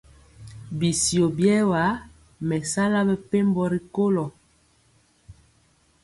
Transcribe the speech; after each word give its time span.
Ɓisio 0.77 1.25
ɓiɛwa 1.37 1.81
me 2.47 2.55
sala 2.71 2.99
mɛpembo 3.07 3.63
rikolo. 3.71 4.25